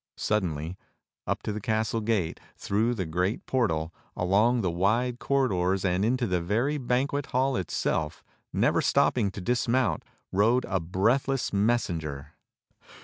Suddenly, 0.17 0.79
up 1.27 1.43
to 1.43 1.53
the 1.53 1.61
castle 1.61 2.01
gate, 2.01 2.39
through 2.57 2.95
the 2.95 3.05
great 3.05 3.45
portal, 3.45 3.93
along 4.17 4.61
the 4.61 4.71
wide 4.71 5.19
corridors, 5.19 5.85
and 5.85 6.03
into 6.03 6.25
the 6.25 6.41
very 6.41 6.79
banquet 6.79 7.27
hall 7.27 7.55
itself, 7.55 8.23
never 8.51 8.81
stop 8.81 9.13
ping 9.13 9.29
to 9.29 9.41
dismount, 9.41 10.01
rode 10.31 10.65
a 10.65 10.79
breathless 10.79 11.53
messenger. 11.53 12.31